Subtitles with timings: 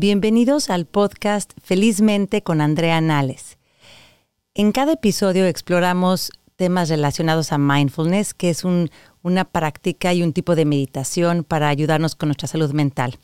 [0.00, 3.58] Bienvenidos al podcast Felizmente con Andrea Nales.
[4.54, 10.56] En cada episodio exploramos temas relacionados a mindfulness, que es una práctica y un tipo
[10.56, 13.18] de meditación para ayudarnos con nuestra salud mental.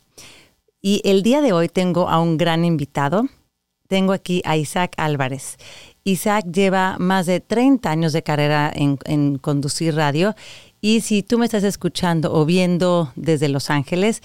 [0.79, 3.25] Y el día de hoy tengo a un gran invitado.
[3.87, 5.57] Tengo aquí a Isaac Álvarez.
[6.03, 10.35] Isaac lleva más de 30 años de carrera en, en conducir radio
[10.79, 14.21] y si tú me estás escuchando o viendo desde Los Ángeles,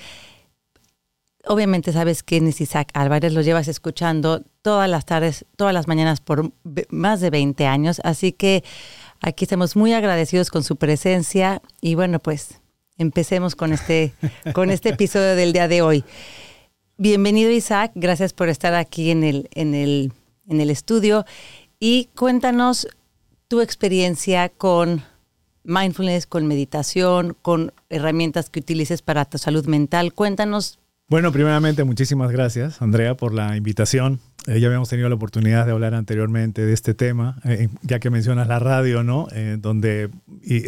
[1.47, 6.21] obviamente sabes quién es Isaac Álvarez, lo llevas escuchando todas las tardes, todas las mañanas
[6.21, 6.53] por
[6.91, 8.63] más de 20 años, así que
[9.21, 12.61] aquí estamos muy agradecidos con su presencia y bueno, pues
[12.97, 14.15] empecemos con este,
[14.55, 16.05] con este episodio del día de hoy.
[16.97, 20.13] Bienvenido Isaac, gracias por estar aquí en el, en el,
[20.49, 21.25] en el estudio
[21.81, 22.87] y cuéntanos
[23.49, 25.03] tu experiencia con
[25.65, 30.13] mindfulness, con meditación, con herramientas que utilices para tu salud mental.
[30.13, 30.79] Cuéntanos
[31.13, 34.19] bueno, primeramente, muchísimas gracias, Andrea, por la invitación.
[34.47, 38.09] Eh, ya habíamos tenido la oportunidad de hablar anteriormente de este tema, eh, ya que
[38.09, 39.29] mencionas la radio, ¿no?
[39.33, 40.09] Eh, donde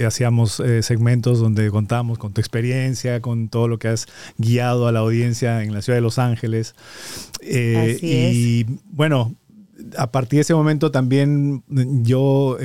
[0.07, 4.99] hacíamos segmentos donde contábamos con tu experiencia, con todo lo que has guiado a la
[4.99, 6.75] audiencia en la ciudad de Los Ángeles.
[7.41, 8.81] Así y es.
[8.91, 9.35] bueno,
[9.97, 11.65] a partir de ese momento también
[12.03, 12.59] yo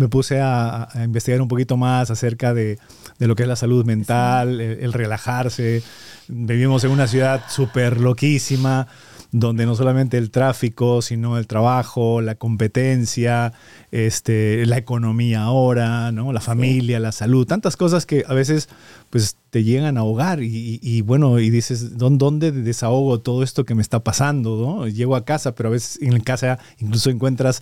[0.00, 2.78] me puse a, investigar un poquito más acerca de,
[3.18, 5.82] lo que es la salud mental, el relajarse.
[6.26, 8.86] Vivimos en una ciudad súper loquísima,
[9.30, 13.52] donde no solamente el tráfico, sino el trabajo, la competencia,
[13.90, 16.32] este, la economía ahora, ¿no?
[16.32, 18.70] la familia, la salud, tantas cosas que a veces
[19.10, 23.82] pues te llegan a ahogar y, bueno, y dices, ¿dónde desahogo todo esto que me
[23.82, 24.56] está pasando?
[24.64, 24.86] ¿no?
[24.86, 27.60] Llego a casa, pero a veces en casa incluso encuentras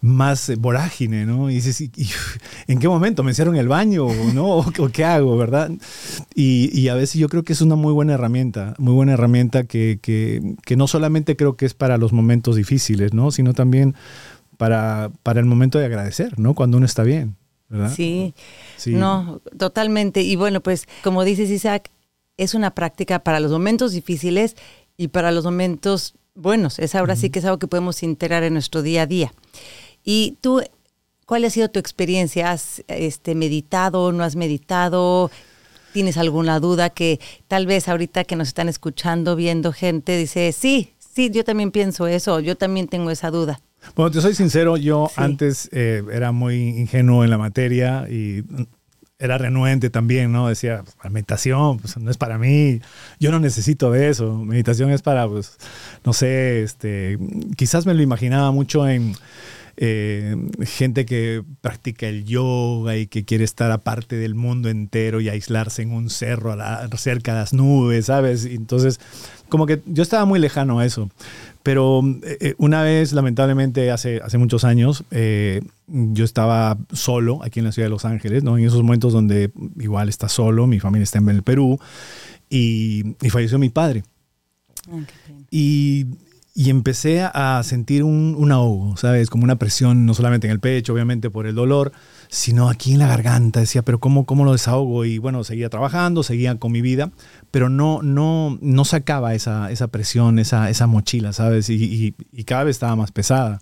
[0.00, 1.50] más vorágine, ¿no?
[1.50, 1.88] Y dices,
[2.66, 4.08] ¿en qué momento me hicieron el baño?
[4.34, 4.58] ¿No?
[4.58, 5.70] ¿O, qué hago, verdad?
[6.34, 10.00] Y, a veces yo creo que es una muy buena herramienta, muy buena herramienta que,
[10.02, 13.30] que, no solamente creo que es para los momentos difíciles, ¿no?
[13.30, 13.94] Sino también
[14.56, 16.54] para, para el momento de agradecer, ¿no?
[16.54, 17.36] Cuando uno está bien.
[17.68, 17.94] ¿Verdad?
[17.94, 18.34] Sí,
[18.76, 20.22] sí, no, totalmente.
[20.22, 21.90] Y bueno, pues como dices Isaac,
[22.36, 24.56] es una práctica para los momentos difíciles
[24.96, 26.78] y para los momentos buenos.
[26.78, 29.32] Es ahora sí que es algo que podemos integrar en nuestro día a día.
[30.04, 30.62] Y tú,
[31.26, 32.52] ¿cuál ha sido tu experiencia?
[32.52, 35.30] ¿Has este, meditado, no has meditado?
[35.92, 37.18] ¿Tienes alguna duda que
[37.48, 42.06] tal vez ahorita que nos están escuchando, viendo gente, dice, sí, sí, yo también pienso
[42.06, 43.60] eso, yo también tengo esa duda?
[43.94, 48.44] Bueno, te soy sincero, yo antes eh, era muy ingenuo en la materia y
[49.18, 50.48] era renuente también, ¿no?
[50.48, 52.80] Decía, la meditación, pues no es para mí,
[53.18, 55.56] yo no necesito de eso, meditación es para, pues,
[56.04, 57.18] no sé, este,
[57.56, 59.14] quizás me lo imaginaba mucho en
[59.80, 65.28] eh, gente que practica el yoga y que quiere estar aparte del mundo entero y
[65.28, 66.56] aislarse en un cerro
[66.96, 68.44] cerca de las nubes, ¿sabes?
[68.44, 68.98] entonces,
[69.48, 71.10] como que yo estaba muy lejano a eso.
[71.62, 75.04] Pero eh, eh, una vez, lamentablemente, hace, hace muchos años,
[75.86, 78.58] yo estaba solo aquí en la ciudad de Los Ángeles, ¿no?
[78.58, 81.78] En esos momentos donde igual está solo, mi familia está en el Perú,
[82.50, 84.02] y, falleció mi padre.
[84.90, 84.98] Ah,
[85.50, 86.06] y
[86.58, 89.30] y empecé a sentir un, un, ahogo, ¿sabes?
[89.30, 91.92] Como una presión, no solamente en el pecho, obviamente por el dolor,
[92.26, 93.60] sino aquí en la garganta.
[93.60, 95.04] Decía, pero ¿cómo, cómo lo desahogo?
[95.04, 97.12] Y bueno, seguía trabajando, seguía con mi vida,
[97.52, 101.70] pero no, no, no sacaba esa, esa presión, esa, esa mochila, ¿sabes?
[101.70, 103.60] Y, cada vez estaba más pesada.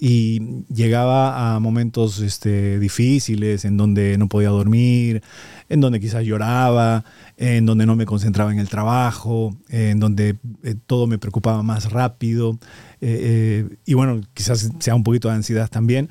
[0.00, 5.22] Y llegaba a momentos este, difíciles en donde no podía dormir,
[5.68, 7.04] en donde quizás lloraba,
[7.36, 11.90] en donde no me concentraba en el trabajo, en donde eh, todo me preocupaba más
[11.90, 12.58] rápido.
[13.00, 16.10] Eh, eh, y bueno, quizás sea un poquito de ansiedad también.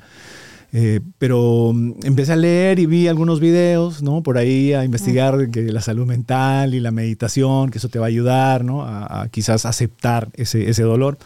[1.18, 4.22] pero mm, empecé a leer y vi algunos videos, ¿no?
[4.22, 8.06] Por ahí a investigar que la salud mental y la meditación, que eso te va
[8.06, 8.82] a ayudar, ¿no?
[8.82, 11.18] A, a quizás aceptar ese, ese dolor.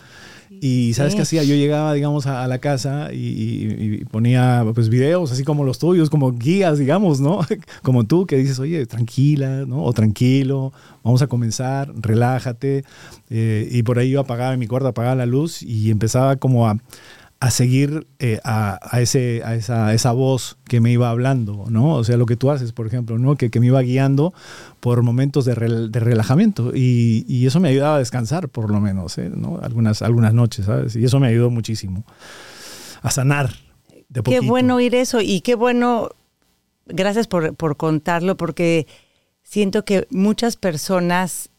[0.50, 1.42] Y ¿sabes qué hacía?
[1.42, 6.32] Yo llegaba, digamos, a, la casa y, ponía pues videos así como los tuyos, como
[6.32, 7.40] guías, digamos, ¿no?
[7.82, 9.82] Como tú que dices, oye, tranquila, ¿no?
[9.82, 10.72] O tranquilo,
[11.02, 12.84] vamos a comenzar, relájate.
[13.30, 16.66] Eh, y por ahí yo apagaba en mi cuarto, apagaba la luz y empezaba como
[16.68, 16.78] a,
[17.40, 21.94] a seguir eh, a, ese, a esa, esa, voz que me iba hablando, ¿no?
[21.94, 23.36] O sea, lo que tú haces, por ejemplo, ¿no?
[23.36, 24.34] Que, que me iba guiando
[24.80, 29.18] por momentos de, de relajamiento y, y, eso me ayudaba a descansar, por lo menos,
[29.18, 29.30] ¿eh?
[29.32, 29.60] ¿no?
[29.62, 30.96] Algunas, algunas noches, ¿sabes?
[30.96, 32.04] Y eso me ayudó muchísimo
[33.02, 33.50] a sanar.
[34.08, 36.08] De qué bueno oír eso y qué bueno,
[36.86, 38.88] gracias por, por contarlo, porque
[39.44, 41.50] siento que muchas personas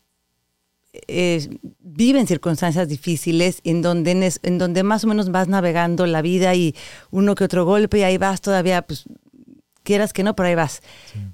[0.91, 1.47] eh,
[1.79, 6.75] viven circunstancias difíciles en donde, en donde más o menos vas navegando la vida y
[7.11, 9.05] uno que otro golpe y ahí vas todavía pues,
[9.83, 10.81] quieras que no, pero ahí vas.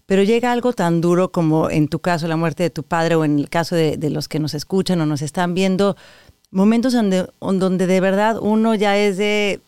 [0.05, 3.23] Pero llega algo tan duro como en tu caso la muerte de tu padre o
[3.23, 5.95] en el caso de, los que nos escuchan o nos están viendo,
[6.51, 9.61] momentos donde, donde de verdad uno ya es de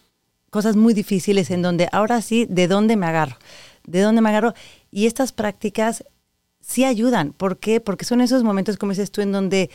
[0.49, 3.37] cosas muy difíciles en donde ahora sí, ¿de dónde me agarro?
[3.85, 4.53] ¿De dónde me agarro?
[4.91, 6.03] Y estas prácticas
[6.67, 7.31] sí ayudan.
[7.31, 7.79] ¿Por qué?
[7.79, 9.71] Porque son esos momentos, como dices tú, en donde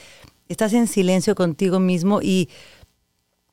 [0.49, 2.49] estás en silencio contigo mismo y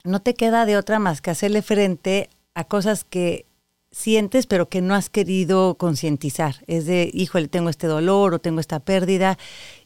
[0.04, 3.46] no te queda de otra más que hacerle frente a cosas que
[3.92, 6.58] sientes pero que no has querido concientizar.
[6.68, 9.38] Es de, híjole, tengo este dolor o tengo esta pérdida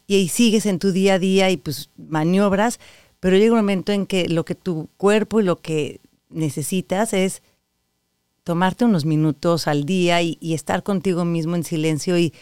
[0.07, 2.79] y, ahí sigues en tu día a día y pues maniobras,
[3.19, 7.43] pero llega un momento en que lo que tu cuerpo y lo que necesitas es
[8.43, 12.33] tomarte unos minutos al día y, y estar contigo mismo en silencio y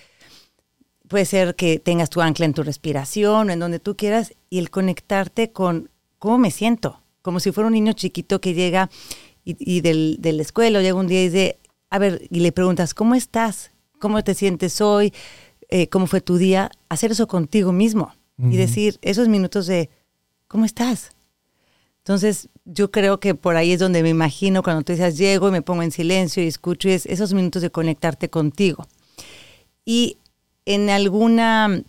[1.11, 4.59] puede ser que tengas tu ancla en tu respiración o en donde tú quieras y
[4.59, 8.89] el conectarte con cómo me siento, como si fuera un niño chiquito que llega
[9.43, 11.59] y, del, de la escuela llega un día y dice,
[11.89, 13.71] a ver, y le preguntas, ¿cómo estás?
[13.99, 15.13] ¿Cómo te sientes hoy?
[15.67, 16.71] Eh, ¿Cómo fue tu día?
[16.87, 19.89] Hacer eso contigo mismo y decir esos minutos de,
[20.47, 21.11] ¿cómo estás?
[21.97, 25.51] Entonces, yo creo que por ahí es donde me imagino cuando tú dices, llego y
[25.51, 28.87] me pongo en silencio y escucho, es esos minutos de conectarte contigo.
[29.85, 30.17] Y
[30.65, 31.83] en alguna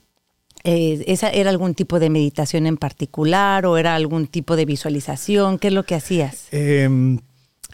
[0.64, 5.58] eh, ¿Esa era algún tipo de meditación en particular o era algún tipo de visualización?
[5.58, 6.46] ¿Qué es lo que hacías?
[6.52, 7.18] Em,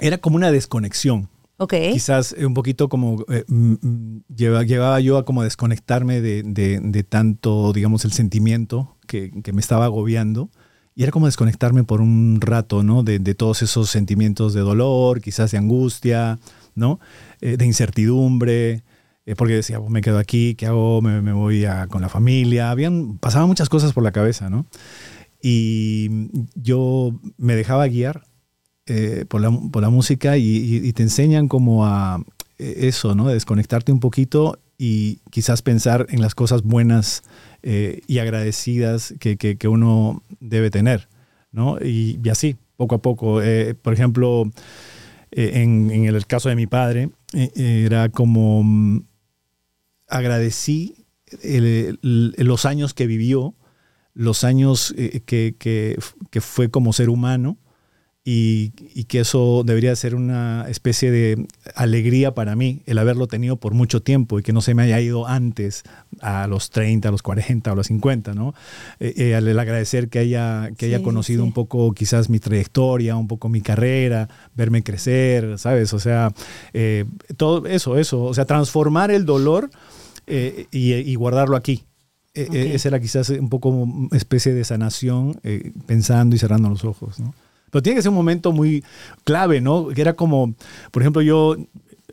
[0.00, 1.28] era como una desconexión.
[1.58, 1.74] Ok.
[1.92, 8.04] Quizás un poquito como eh, mm, mm, llevaba, yo a como desconectarme de, tanto, digamos,
[8.04, 10.50] el sentimiento que, me estaba agobiando.
[10.94, 13.02] Y era como desconectarme por un rato, ¿no?
[13.02, 16.38] De, todos esos sentimientos de dolor, quizás de angustia,
[16.74, 17.00] ¿no?
[17.40, 18.82] Eh, de incertidumbre,
[19.28, 21.02] eh, porque decía, me quedo aquí, ¿qué hago?
[21.02, 22.70] Me, voy a, con la familia.
[22.70, 24.64] Habían, pasaban muchas cosas por la cabeza, ¿no?
[25.42, 28.24] Y yo me dejaba guiar
[28.86, 32.24] eh, por, la, por, la, música y, te enseñan como a
[32.56, 33.28] eh, eso, ¿no?
[33.28, 37.22] Desconectarte un poquito y quizás pensar en las cosas buenas
[37.62, 41.06] y agradecidas que, que, uno debe tener,
[41.52, 41.76] ¿no?
[41.84, 43.42] Y, así, poco a poco.
[43.82, 44.50] por ejemplo,
[45.32, 48.62] en, en, el caso de mi padre, era como
[50.08, 51.06] agradecí
[52.02, 53.54] los años que vivió,
[54.14, 57.58] los años eh, que, fue como ser humano
[58.30, 63.72] y, que eso debería ser una especie de alegría para mí, el haberlo tenido por
[63.72, 65.84] mucho tiempo y que no se me haya ido antes,
[66.20, 68.54] a los 30, a los 40 a los 50, ¿no?
[69.00, 73.28] Eh, eh, el agradecer que haya, que haya conocido un poco quizás mi trayectoria, un
[73.28, 75.94] poco mi carrera, verme crecer, ¿sabes?
[75.94, 76.32] O sea,
[77.36, 79.70] todo eso, eso, o sea, transformar el dolor
[80.28, 81.84] eh, y, guardarlo aquí.
[82.34, 85.40] Eh, eh, esa era quizás un poco una especie de sanación,
[85.86, 87.34] pensando y cerrando los ojos, ¿no?
[87.70, 88.84] Pero tiene que ser un momento muy
[89.24, 89.88] clave, ¿no?
[89.88, 90.54] Que era como,
[90.90, 91.56] por ejemplo, yo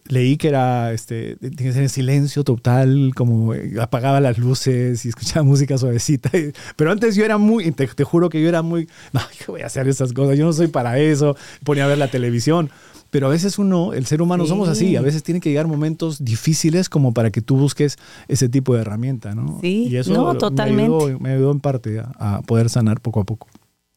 [0.08, 5.10] leí que era, este, tiene que ser en silencio total, como apagaba las luces y
[5.10, 6.30] escuchaba música suavecita.
[6.76, 9.62] Pero antes yo era muy, te, te juro que yo era muy, no, yo voy
[9.62, 12.70] a hacer esas cosas, yo no soy para eso, ponía a ver la televisión.
[13.12, 14.98] Pero a veces uno, el ser humano, somos así.
[14.98, 17.96] A veces tiene que llegar momentos difíciles como para que tú busques
[18.28, 19.60] ese tipo de herramienta, ¿no?
[19.62, 21.18] Sí, y eso no, totalmente.
[21.22, 23.48] Me ayudó, en parte a, poder sanar poco a poco.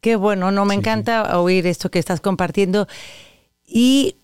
[0.01, 2.87] Qué bueno, no, me encanta oír esto que estás compartiendo.
[3.67, 4.17] Y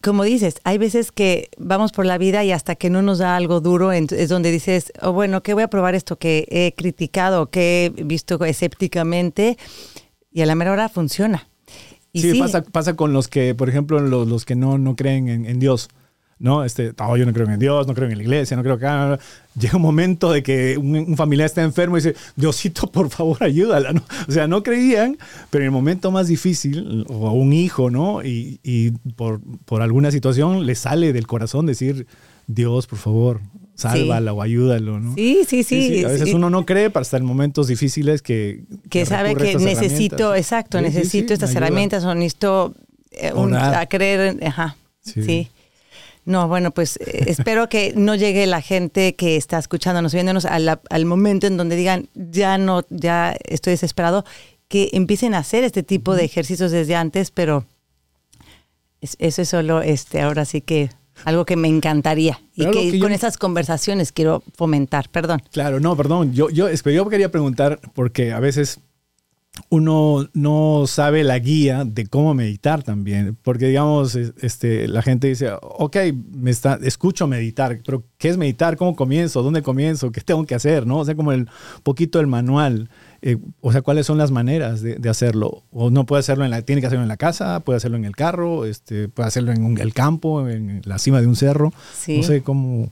[0.00, 3.36] como dices, hay veces que vamos por la vida y hasta que no nos da
[3.36, 7.50] algo duro es donde dices, oh, bueno, que voy a probar esto que he criticado,
[7.50, 9.58] que he visto escépticamente
[10.30, 11.48] y a la mera hora funciona.
[12.14, 15.58] Sí, Pasa, pasa con los que, por ejemplo, los, los que no, no creen en,
[15.58, 15.88] Dios.
[16.38, 16.64] ¿No?
[16.64, 19.18] Este, oh, yo no creo en Dios, no creo en la iglesia, no creo que...
[19.58, 23.92] Llega un momento de que un, familiar está enfermo y dice, Diosito, por favor, ayúdala,
[23.92, 24.02] ¿no?
[24.28, 25.18] O sea, no creían,
[25.50, 28.22] pero en el momento más difícil, o un hijo, ¿no?
[28.22, 32.06] Y, y por, por, alguna situación le sale del corazón decir,
[32.46, 33.40] Dios, por favor,
[33.74, 35.14] sálvala o ayúdalo, ¿no?
[35.16, 36.04] Sí, sí, sí.
[36.04, 38.64] A veces uno no cree para estar en momentos difíciles que...
[38.90, 42.74] Que, sabe que necesito, exacto, necesito estas herramientas o necesito
[43.10, 45.48] eh, a creer, ajá, sí.
[46.28, 50.78] No, bueno, pues eh, espero que no llegue la gente que está escuchándonos, viéndonos al,
[50.90, 54.26] al momento en donde digan, ya no, ya estoy desesperado,
[54.68, 57.64] que empiecen a hacer este tipo de ejercicios desde antes, pero
[59.00, 60.90] eso es solo, este, ahora sí que
[61.24, 65.08] algo que me encantaría y que, con esas conversaciones quiero fomentar.
[65.08, 65.42] Perdón.
[65.50, 66.34] Claro, no, perdón.
[66.34, 68.80] Yo, yo, yo quería preguntar porque a veces
[69.68, 75.50] uno no sabe la guía de cómo meditar también, porque digamos, este, la gente dice,
[75.60, 75.96] ok,
[76.32, 78.76] me está, escucho meditar, pero ¿qué es meditar?
[78.76, 79.42] ¿Cómo comienzo?
[79.42, 80.12] ¿Dónde comienzo?
[80.12, 80.86] ¿Qué tengo que hacer?
[80.86, 80.98] ¿No?
[80.98, 81.48] O sea, como el
[81.82, 82.90] poquito el manual.
[83.22, 85.64] eh, o sea, ¿cuáles son las maneras de, hacerlo?
[85.70, 88.04] O no puede hacerlo en la, tiene que hacerlo en la casa, puede hacerlo en
[88.04, 91.72] el carro, este, puede hacerlo en el campo, en la cima de un cerro.
[92.06, 92.90] No sé cómo.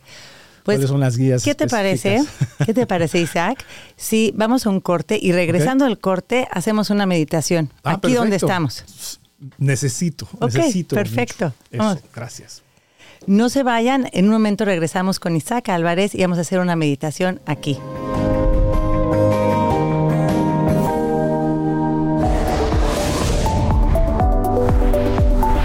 [0.67, 1.45] Pues, ¿Cuáles son las guías?
[1.45, 2.25] ¿Qué te parece?
[2.67, 3.65] ¿Qué te parece, Isaac?
[3.95, 7.73] Si vamos a un corte y regresando al corte hacemos una meditación.
[7.85, 8.85] Ah, aquí donde estamos.
[9.59, 10.97] Necesito, necesito.
[10.97, 11.55] Perfecto.
[12.13, 12.65] gracias.
[13.29, 16.75] No se vayan, en un momento regresamos con Isaac Álvarez y vamos a hacer una
[16.75, 17.79] meditación aquí.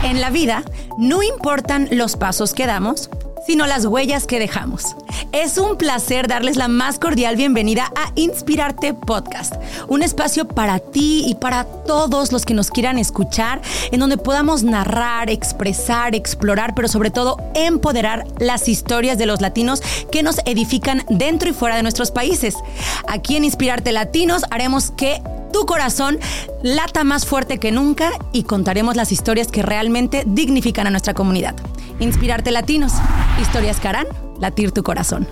[0.03, 0.63] En la vida,
[0.99, 3.09] no importan los pasos que damos,
[3.45, 4.95] sino las huellas que dejamos.
[5.31, 9.53] Es un placer darles la más cordial bienvenida a Inspirarte Podcast,
[9.87, 14.63] un espacio para ti y para todos los que nos quieran escuchar, en donde podamos
[14.63, 19.81] narrar, expresar, explorar, pero sobre todo empoderar las historias de los latinos
[20.11, 22.55] que nos edifican dentro y fuera de nuestros países.
[23.07, 25.21] Aquí en Inspirarte Latinos haremos que
[25.51, 26.19] tu corazón
[26.63, 31.55] lata más fuerte que nunca y contaremos las historias que realmente dignifican a nuestra comunidad.
[31.99, 32.93] Inspirarte Latinos.
[33.39, 34.07] Historias que harán
[34.39, 35.27] latir tu corazón.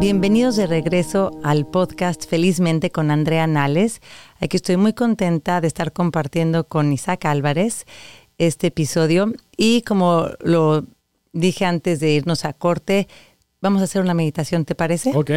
[0.00, 4.00] Bienvenidos de regreso al podcast Felizmente con Andrea Nales.
[4.40, 7.86] Aquí estoy muy contenta de estar compartiendo con Isaac Álvarez
[8.38, 10.84] este episodio y como lo
[11.32, 13.06] dije antes de irnos a corte,
[13.60, 15.12] vamos a hacer una meditación, ¿te parece?
[15.14, 15.30] Ok.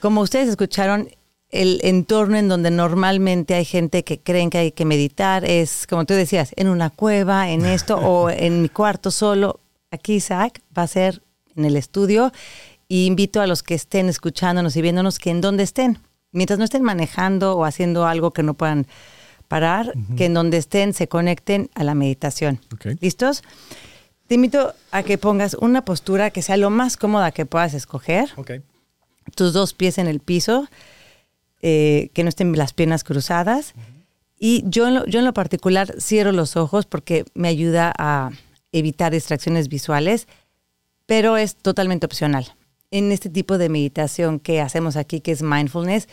[0.00, 1.08] Como ustedes escucharon,
[1.52, 6.06] el entorno en donde normalmente hay gente que creen que hay que meditar es, como
[6.06, 9.60] tú decías, en una cueva, en esto, o en mi cuarto solo.
[9.90, 11.22] Aquí Isaac va a ser
[11.54, 12.32] en el estudio
[12.88, 15.98] y invito a los que estén escuchándonos y viéndonos que en donde estén,
[16.32, 18.86] mientras no estén manejando o haciendo algo que no puedan
[19.48, 22.58] parar, que en donde estén se conecten a la meditación.
[23.00, 23.42] ¿Listos?
[24.26, 28.30] Te invito a que pongas una postura que sea lo más cómoda que puedas escoger.
[29.34, 30.68] Tus dos pies en el piso
[31.62, 33.74] eh, que no estén las piernas cruzadas.
[34.38, 38.30] Y yo en, lo, yo en lo particular cierro los ojos porque me ayuda a
[38.72, 40.26] evitar distracciones visuales,
[41.06, 42.54] pero es totalmente opcional.
[42.90, 46.08] En este tipo de meditación que hacemos aquí, que es mindfulness,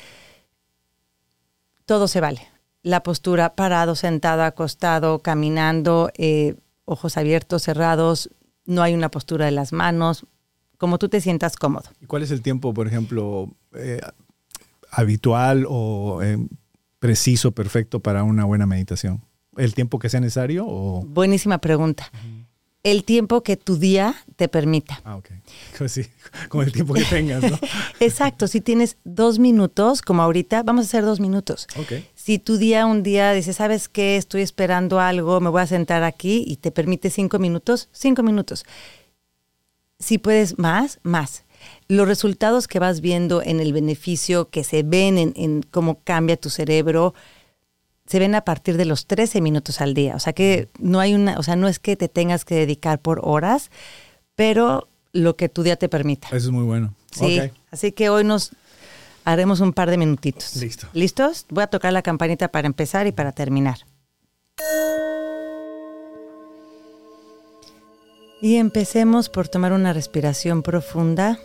[1.85, 2.47] todo se vale.
[2.83, 8.29] La postura parado, sentado, acostado, caminando, eh, ojos abiertos, cerrados,
[8.65, 10.25] no hay una postura de las manos,
[10.77, 11.89] como tú te sientas cómodo.
[11.99, 13.99] ¿Y cuál es el tiempo, por ejemplo, eh,
[14.91, 16.37] habitual o eh,
[16.99, 19.23] preciso, perfecto para una buena meditación?
[19.57, 20.65] ¿El tiempo que sea necesario?
[20.67, 21.03] O?
[21.05, 22.11] Buenísima pregunta.
[22.81, 25.01] El tiempo que tu día te permita.
[25.03, 25.29] Ah, ok.
[25.87, 26.05] Sí,
[26.49, 27.59] con el tiempo que tengas, ¿no?
[27.99, 28.47] Exacto.
[28.47, 31.67] Si tienes dos minutos, como ahorita, vamos a hacer dos minutos.
[31.77, 31.93] Ok.
[32.15, 34.17] Si tu día, un día, dices, ¿sabes qué?
[34.17, 38.65] Estoy esperando algo, me voy a sentar aquí y te permite cinco minutos, cinco minutos.
[39.99, 41.43] Si puedes más, más
[41.87, 46.49] los resultados que vas viendo en el beneficio que se ven en, cómo cambia tu
[46.49, 47.13] cerebro,
[48.05, 50.15] se ven a partir de los 13 minutos al día.
[50.15, 52.99] O sea que no hay una, o sea, no es que te tengas que dedicar
[52.99, 53.71] por horas,
[54.35, 56.27] pero lo que tu día te permita.
[56.27, 56.93] Eso es muy bueno.
[57.11, 57.39] Sí.
[57.71, 58.51] Así que hoy nos
[59.25, 60.55] haremos un par de minutitos.
[60.55, 60.87] Listo.
[60.93, 61.45] ¿Listos?
[61.49, 63.79] Voy a tocar la campanita para empezar y para terminar.
[68.41, 71.39] Y empecemos por tomar una respiración profunda.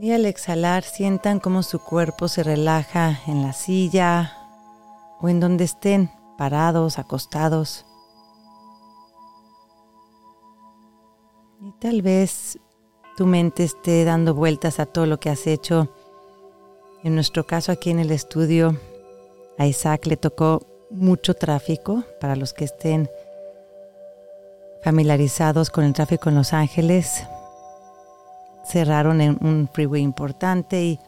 [0.00, 4.36] Y al exhalar sientan cómo su cuerpo se relaja en la silla
[5.20, 7.84] o en donde estén, parados, acostados.
[11.60, 12.60] Y tal vez
[13.16, 15.92] tu mente esté dando vueltas a todo lo que has hecho.
[17.02, 18.78] En nuestro caso aquí en el estudio,
[19.58, 23.10] a Isaac le tocó mucho tráfico para los que estén
[24.84, 27.26] familiarizados con el tráfico en Los Ángeles
[28.68, 31.00] cerraron en un freeway importante y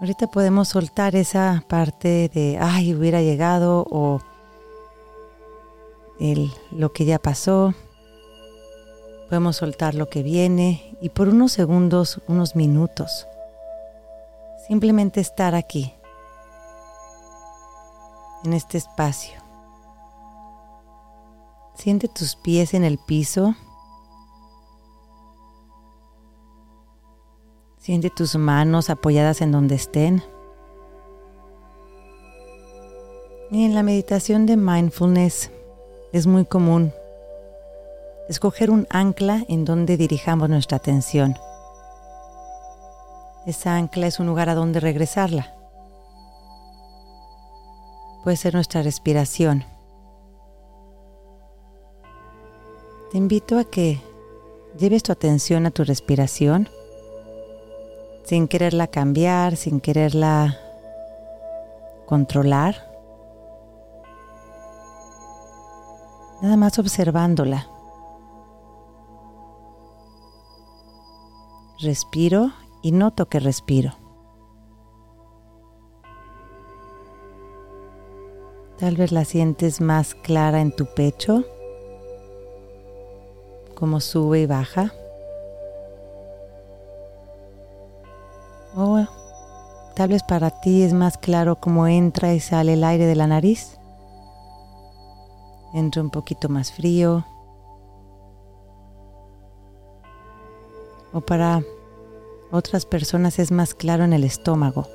[0.00, 4.20] ahorita podemos soltar esa parte de, ay, hubiera llegado o
[6.18, 7.74] el, lo que ya pasó.
[9.28, 13.26] Podemos soltar lo que viene y por unos segundos, unos minutos,
[14.66, 15.92] simplemente estar aquí,
[18.44, 19.38] en este espacio.
[21.74, 23.54] Siente tus pies en el piso
[27.88, 30.22] Siente tus manos apoyadas en donde estén.
[33.50, 35.50] Y en la meditación de mindfulness
[36.12, 36.92] es muy común
[38.28, 41.38] escoger un ancla en donde dirijamos nuestra atención.
[43.46, 45.54] Esa ancla es un lugar a donde regresarla.
[48.22, 49.64] Puede ser nuestra respiración.
[53.10, 53.98] te invito a que
[54.78, 56.68] lleves tu atención a tu respiración
[58.28, 60.58] sin quererla cambiar, sin quererla
[62.04, 62.74] controlar.
[66.42, 67.66] Nada más observándola.
[71.80, 73.94] Respiro y noto que respiro.
[78.78, 81.44] Tal vez la sientes más clara en tu pecho,
[83.74, 84.92] como sube y baja.
[88.80, 89.04] O
[89.96, 93.26] tal vez para ti es más claro cómo entra y sale el aire de la
[93.26, 93.78] nariz.
[95.74, 97.26] Entra un poquito más frío.
[101.12, 101.62] O para
[102.52, 104.86] otras personas es más claro en el estómago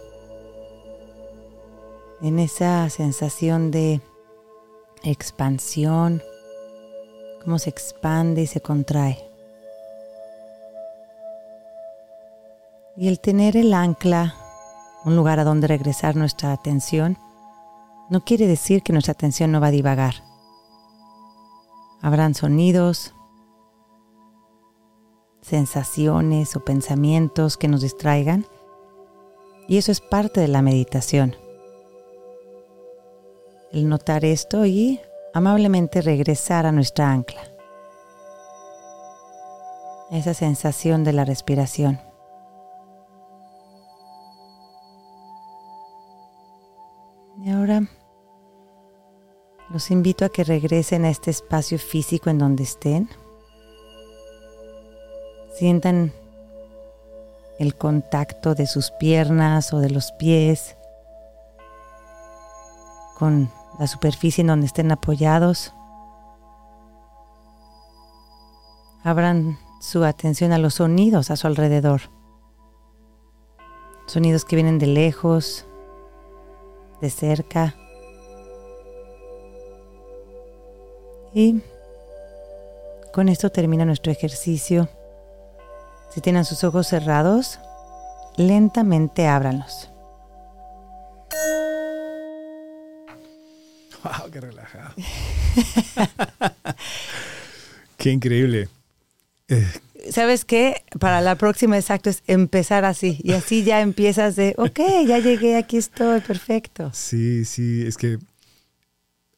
[2.23, 3.99] en esa sensación de
[5.03, 6.23] expansión,
[7.43, 9.32] cómo se expande y se contrae.
[12.95, 14.35] Y el tener el ancla,
[15.05, 17.17] un lugar a donde regresar nuestra atención,
[18.09, 20.15] no quiere decir que nuestra atención no va a divagar.
[22.01, 23.15] Habrán sonidos,
[25.41, 28.45] sensaciones o pensamientos que nos distraigan
[29.67, 31.35] y eso es parte de la meditación
[33.73, 35.01] el notar esto y
[35.33, 37.41] amablemente regresar a nuestra ancla.
[40.11, 41.99] Esa sensación de la respiración.
[49.73, 53.09] Los invito a que regresen a este espacio físico en donde estén.
[55.55, 56.13] Sientan
[57.57, 60.77] el contacto de sus piernas o de los pies
[63.17, 65.73] con la superficie en donde estén apoyados.
[69.03, 72.01] Abran su atención a los sonidos a su alrededor.
[74.05, 75.65] Sonidos que vienen de lejos,
[77.01, 77.75] de cerca.
[81.33, 81.61] Y
[83.11, 84.89] con esto termina nuestro ejercicio.
[86.13, 87.59] Si tienen sus ojos cerrados,
[88.37, 89.89] lentamente ábranlos.
[94.03, 94.31] ¡Wow!
[94.31, 94.93] ¡Qué relajado!
[97.97, 98.69] ¡Qué increíble!
[99.47, 99.65] Eh,
[100.11, 100.83] ¿Sabes qué?
[100.99, 103.19] Para la próxima, exacto, es empezar así.
[103.23, 106.91] Y así ya empiezas de, ok, ya llegué, aquí estoy, perfecto.
[106.93, 108.19] Sí, sí, es que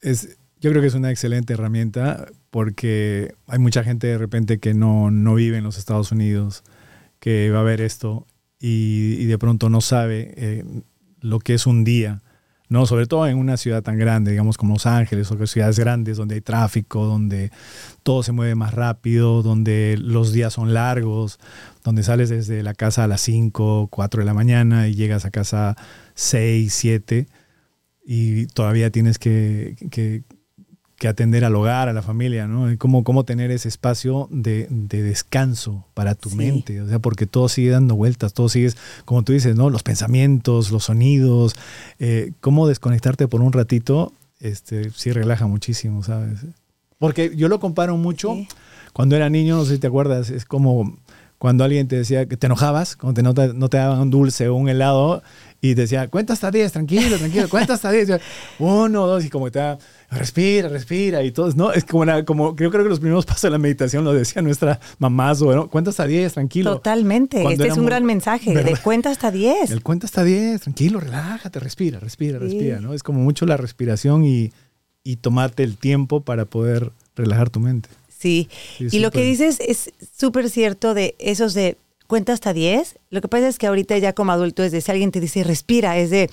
[0.02, 4.74] es, yo creo que es una excelente herramienta porque hay mucha gente de repente que
[4.74, 6.64] no, no vive en los Estados Unidos,
[7.20, 8.28] que va a ver esto
[8.60, 10.64] y, de pronto no sabe eh,
[11.20, 12.22] lo que es un día
[12.70, 12.86] ¿no?
[12.86, 16.36] Sobre todo en una ciudad tan grande, digamos como Los Ángeles o ciudades grandes donde
[16.36, 17.52] hay tráfico, donde
[18.04, 21.40] todo se mueve más rápido, donde los días son largos,
[21.84, 25.32] donde sales desde la casa a las 5, 4 de la mañana y llegas a
[25.32, 25.76] casa
[26.16, 27.28] 6, 7
[28.06, 30.24] y todavía tienes que, que,
[30.98, 32.74] que atender al hogar, a la familia, ¿no?
[32.78, 37.70] Cómo, cómo tener ese espacio de, descanso para tu mente, o sea, porque todo sigue
[37.70, 38.72] dando vueltas, todo sigue,
[39.04, 39.70] como tú dices, ¿no?
[39.70, 41.56] Los pensamientos, los sonidos,
[42.00, 46.40] eh, cómo desconectarte por un ratito, este, sí relaja muchísimo, ¿sabes?
[46.98, 48.38] Porque yo lo comparo mucho,
[48.94, 50.98] cuando era niño, no sé si te acuerdas, es como
[51.38, 54.48] cuando alguien te decía que te enojabas, cuando no te, no te daban un dulce
[54.48, 55.22] o un helado,
[55.62, 58.20] y decía, cuenta hasta 10, tranquilo, tranquilo, cuenta hasta 10.
[58.60, 59.60] Uno, dos, y como te
[60.10, 61.52] respira, respira, y todo.
[61.56, 64.42] No, es como, como creo, creo que los primeros pasos de la meditación lo decía
[64.42, 66.74] nuestra mamá, bueno, cuenta hasta 10, tranquilo.
[66.76, 69.72] Totalmente, este es un gran mensaje, de cuenta hasta 10.
[69.72, 72.94] El cuenta hasta 10, tranquilo, relájate, respira, respira, respira, ¿no?
[72.94, 74.52] Es como mucho la respiración y,
[75.04, 77.90] y tomarte el tiempo para poder relajar tu mente.
[78.18, 82.98] Sí, y lo que dices es súper cierto de esos de cuenta hasta 10.
[83.10, 85.44] Lo que pasa es que ahorita ya como adulto es de si alguien te dice
[85.44, 86.30] respira, es de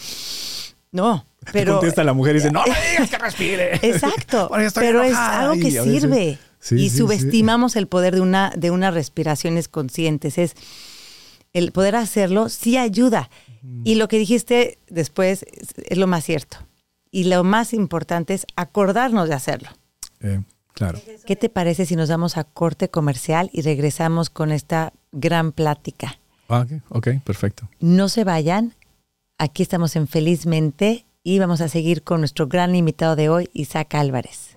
[0.92, 4.50] no, pero contesta la mujer y dice, "No me digas que respire." Exacto.
[4.74, 6.38] pero es algo que sirve.
[6.70, 10.54] y subestimamos el poder de una de unas respiraciones conscientes, es
[11.52, 13.28] el poder hacerlo sí ayuda.
[13.84, 15.44] Y lo que dijiste después
[15.86, 16.56] es, lo más cierto.
[17.12, 19.68] Y lo más importante es acordarnos de hacerlo.
[20.20, 20.40] Eh,
[20.72, 20.98] claro.
[21.24, 26.18] ¿Qué te parece si nos vamos a corte comercial y regresamos con esta gran plática.
[26.48, 27.68] Ah, ok, perfecto.
[27.80, 28.74] No se vayan.
[29.38, 33.94] Aquí estamos en Felizmente y vamos a seguir con nuestro gran invitado de hoy, Isaac
[33.94, 34.56] Álvarez.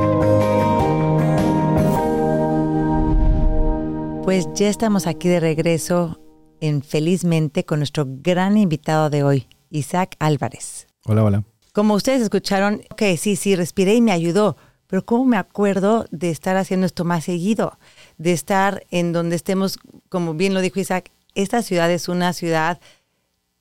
[4.31, 6.21] Pues ya estamos aquí de regreso
[6.61, 10.87] en Felizmente con nuestro gran invitado de hoy, Isaac Álvarez.
[11.03, 11.43] Hola, hola.
[11.73, 14.55] Como ustedes escucharon, que sí, sí, respiré y me ayudó,
[14.87, 17.77] pero ¿cómo me acuerdo de estar haciendo esto más seguido?
[18.17, 22.79] De estar en donde estemos, como bien lo dijo Isaac, esta ciudad es una ciudad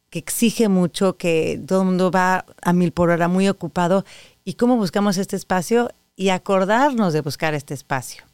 [0.09, 4.05] que exige mucho, que todo el mundo va a mil por hora, muy ocupado.
[4.45, 5.91] ¿Y cómo buscamos este espacio?
[6.15, 8.30] Y acordarnos de buscar este espacio.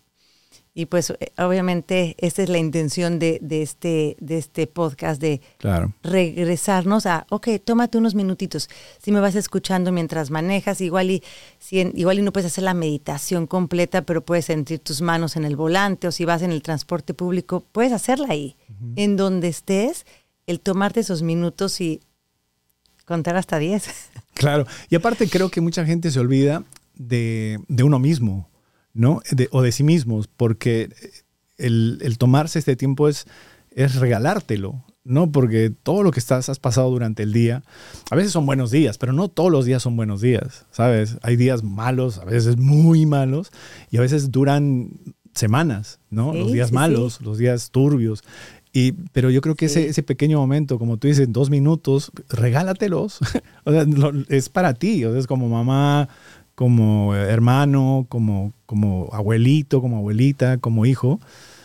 [0.78, 5.40] Y pues eh, obviamente esta es la intención de, de, este, de este podcast, de
[5.56, 5.94] Claro.
[6.02, 8.68] regresarnos a, ok, tómate unos minutitos.
[9.02, 11.22] Si me vas escuchando mientras manejas, igual y,
[11.58, 15.36] si en- igual y no puedes hacer la meditación completa, pero puedes sentir tus manos
[15.36, 18.54] en el volante o si vas en el transporte público, puedes hacerla ahí.
[18.96, 20.04] En donde estés,
[20.46, 22.02] el tomarte esos minutos y
[23.06, 23.88] contar hasta 10.
[24.34, 24.66] Claro.
[24.90, 28.50] Y aparte creo que mucha gente se olvida de, de uno mismo,
[28.96, 29.20] ¿no?
[29.30, 30.88] De- o de sí mismos, porque
[31.58, 33.26] el, el tomarse este tiempo es,
[33.70, 35.30] es regalártelo, ¿no?
[35.30, 37.62] Porque todo lo que estás, has pasado durante el día,
[38.10, 41.16] a veces son buenos días, pero no todos los días son buenos días, ¿sabes?
[41.22, 43.50] Hay días malos, a veces muy malos,
[43.90, 44.90] y a veces duran
[45.34, 46.32] semanas, ¿no?
[46.32, 47.24] Sí, los días sí, malos, sí.
[47.24, 48.24] los días turbios.
[48.72, 53.20] Y, pero yo creo que ese, ese pequeño momento, como tú dices, dos minutos, regálatelos.
[53.64, 55.04] o sea, lo- es para ti.
[55.04, 56.08] O sea, es como mamá,
[56.56, 61.20] como hermano, como, como abuelito, como abuelita, como hijo.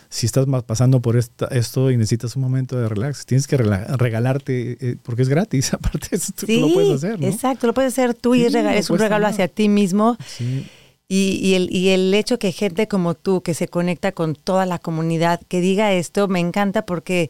[0.10, 4.78] Si estás pasando por esta- esto y necesitas un momento de relax, tienes que regalarte,
[4.82, 5.74] eh, porque es gratis.
[5.74, 7.26] Aparte, eso tú, tú lo puedes hacer, ¿no?
[7.28, 10.18] exacto, lo puedes hacer tú y Sí, es, es un regalo hacia ti mismo.
[10.28, 10.68] Sí.
[11.08, 14.66] Y, y el, y el hecho que gente como tú, que se conecta con toda
[14.66, 17.30] la comunidad, que diga esto, me encanta porque,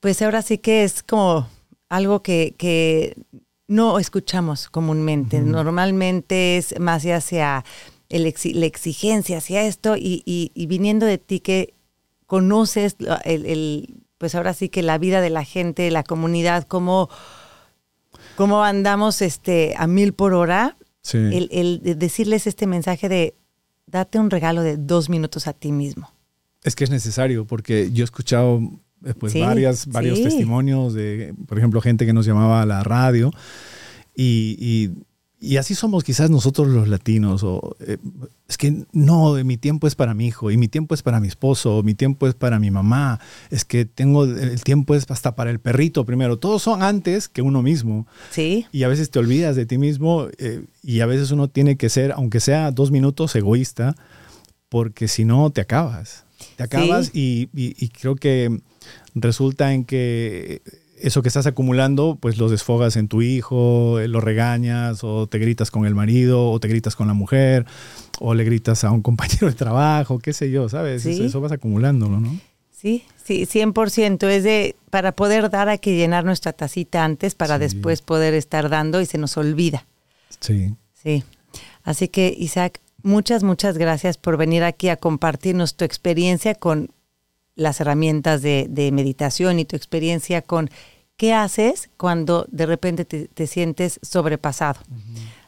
[0.00, 1.48] pues ahora sí que es como
[1.88, 3.16] algo que, que
[3.68, 5.40] no escuchamos comúnmente.
[5.40, 7.64] Normalmente es más hacia
[8.08, 11.74] el exi- la exigencia, hacia esto, y, y- y viniendo de ti que
[12.26, 17.08] conoces el, el, pues ahora sí que la vida de la gente, la comunidad, cómo,
[18.36, 21.16] cómo andamos este, a mil por hora Sí.
[21.16, 23.34] el, el de decirles este mensaje de
[23.86, 26.12] date un regalo de dos minutos a ti mismo.
[26.64, 28.60] Es que es necesario, porque yo he escuchado
[29.18, 30.24] pues, Sí, varias, varios sí.
[30.24, 33.30] testimonios de, por ejemplo, gente que nos llamaba a la radio.
[34.14, 34.90] Y, y-
[35.40, 37.44] y así somos quizás nosotros los latinos.
[37.44, 37.98] O, eh,
[38.48, 41.28] es que no, mi tiempo es para mi hijo, y mi tiempo es para mi
[41.28, 43.20] esposo, mi tiempo es para mi mamá.
[43.48, 46.40] Es que tengo, el tiempo es hasta para el perrito primero.
[46.40, 48.08] Todos son antes que uno mismo.
[48.32, 48.66] ¿Sí?
[48.72, 51.88] Y a veces te olvidas de ti mismo eh, y a veces uno tiene que
[51.88, 53.94] ser, aunque sea dos minutos, egoísta,
[54.68, 56.24] porque si no te acabas.
[56.56, 58.60] Te acabas y, y- y creo que
[59.14, 60.62] resulta en que
[61.00, 65.38] eso que estás acumulando, pues lo desfogas en tu hijo, eh, lo regañas o te
[65.38, 67.66] gritas con el marido o te gritas con la mujer
[68.18, 71.02] o le gritas a un compañero de trabajo, qué sé yo, ¿sabes?
[71.02, 71.12] Sí.
[71.12, 72.36] Eso, eso vas acumulándolo, ¿no?
[72.72, 74.28] Sí, sí, 100%.
[74.28, 77.60] Es de, para poder dar hay que llenar nuestra tacita antes para Sí.
[77.60, 79.86] después poder estar dando y se nos olvida.
[80.40, 80.74] Sí.
[80.94, 81.24] Sí.
[81.82, 86.90] Así que, Isaac, muchas, muchas gracias por venir aquí a compartirnos tu experiencia con
[87.58, 90.70] las herramientas de, de meditación y tu experiencia con
[91.18, 94.80] qué haces cuando de repente te, te sientes sobrepasado.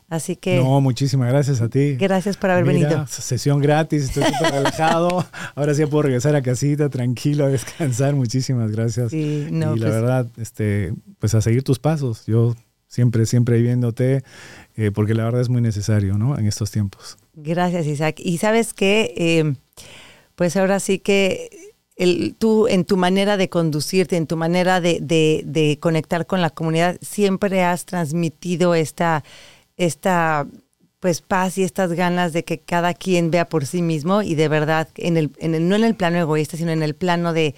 [0.09, 1.95] Así que No, muchísimas gracias a ti.
[1.95, 3.07] gracias por haber Mira, venido.
[3.07, 5.25] Sesión gratis, estoy súper relajado.
[5.55, 8.17] Ahora sí puedo regresar a casita, tranquilo, a descansar.
[8.17, 9.13] Muchísimas gracias.
[9.13, 12.25] Sí, no, y la pues- verdad, este, pues a seguir tus pasos.
[12.27, 12.57] Yo
[12.89, 14.25] siempre, siempre viéndote,
[14.75, 16.37] eh, porque la verdad es muy necesario, ¿no?
[16.37, 17.17] En estos tiempos.
[17.35, 18.17] Gracias, Isaac.
[18.19, 19.55] Y sabes que,
[20.35, 21.70] pues ahora sí que
[22.03, 26.41] el, tú en tu manera de conducirte, en tu manera de, de- de conectar con
[26.41, 29.23] la comunidad, siempre has transmitido esta,
[29.77, 30.47] esta
[30.99, 34.49] pues paz y estas ganas de que cada quien vea por sí mismo y de
[34.49, 37.55] verdad, en el, en el, no en el plano egoísta, sino en el plano de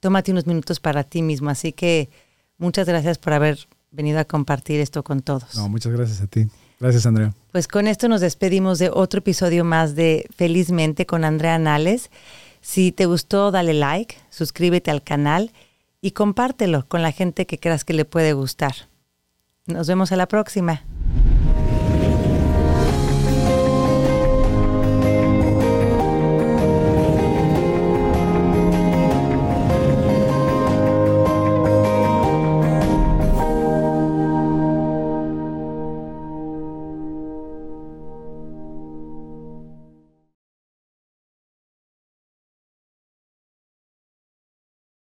[0.00, 1.48] tómate unos minutos para ti mismo.
[1.48, 2.10] Así que
[2.58, 3.58] muchas gracias por haber
[3.90, 5.54] venido a compartir esto con todos.
[5.54, 6.46] No, muchas gracias a ti.
[6.80, 7.32] Gracias, Andrea.
[7.52, 12.10] Pues con esto nos despedimos de otro episodio más de Felizmente con Andrea Nales.
[12.62, 15.52] Si te gustó, dale like, suscríbete al canal
[16.00, 18.88] y compártelo con la gente que creas que le puede gustar.
[19.66, 20.84] Nos vemos a la próxima.